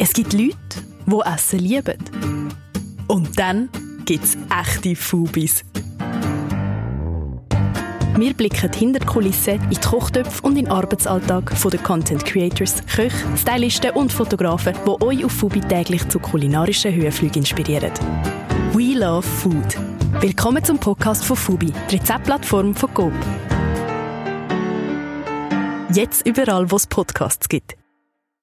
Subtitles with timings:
[0.00, 0.54] Es gibt Leute,
[1.06, 1.98] die Essen lieben.
[3.08, 3.68] Und dann
[4.04, 5.64] gibt es echte Fubis.
[8.16, 12.76] Wir blicken hinter die Kulissen in die Kochtöpfe und in den Arbeitsalltag der Content Creators,
[12.86, 17.92] Köche, Stylisten und Fotografen, die euch auf Fubi täglich zu kulinarischen Höhenflügen inspirieren.
[18.74, 19.76] We love food.
[20.20, 23.12] Willkommen zum Podcast von Fubi, die Rezeptplattform von Coop.
[25.92, 27.77] Jetzt überall, wo es Podcasts gibt.